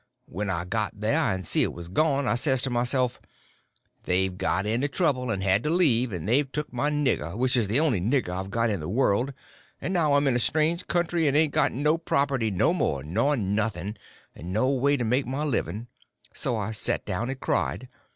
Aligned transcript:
When 0.25 0.49
I 0.49 0.65
got 0.65 0.99
there 0.99 1.31
and 1.31 1.45
see 1.45 1.61
it 1.61 1.73
was 1.73 1.87
gone, 1.87 2.27
I 2.27 2.33
says 2.33 2.63
to 2.63 2.71
myself, 2.71 3.21
'They've 4.05 4.35
got 4.35 4.65
into 4.65 4.87
trouble 4.87 5.29
and 5.29 5.43
had 5.43 5.61
to 5.65 5.69
leave; 5.69 6.11
and 6.11 6.27
they've 6.27 6.51
took 6.51 6.73
my 6.73 6.89
nigger, 6.89 7.37
which 7.37 7.55
is 7.55 7.67
the 7.67 7.79
only 7.79 8.01
nigger 8.01 8.29
I've 8.29 8.49
got 8.49 8.71
in 8.71 8.79
the 8.79 8.89
world, 8.89 9.31
and 9.79 9.93
now 9.93 10.13
I'm 10.15 10.27
in 10.27 10.35
a 10.35 10.39
strange 10.39 10.87
country, 10.87 11.27
and 11.27 11.37
ain't 11.37 11.53
got 11.53 11.71
no 11.71 11.99
property 11.99 12.49
no 12.49 12.73
more, 12.73 13.03
nor 13.03 13.37
nothing, 13.37 13.95
and 14.33 14.51
no 14.51 14.71
way 14.71 14.97
to 14.97 15.03
make 15.05 15.27
my 15.27 15.43
living;' 15.43 15.85
so 16.33 16.57
I 16.57 16.71
set 16.71 17.05
down 17.05 17.29
and 17.29 17.39
cried. 17.39 17.87